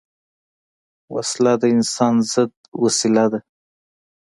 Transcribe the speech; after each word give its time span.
وسله 1.13 1.53
د 1.61 1.63
انسان 1.75 2.13
ضد 2.31 2.51
وسیله 2.83 3.25
ده 3.31 3.39